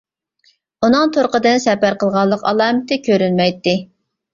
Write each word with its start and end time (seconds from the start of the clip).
ئۇنىڭ 0.87 1.11
تۇرقىدىن 1.19 1.63
سەپەر 1.67 2.01
قىلغانلىق 2.03 2.49
ئالامىتى 2.51 3.03
كۆرۈنمەيتتى. 3.09 3.81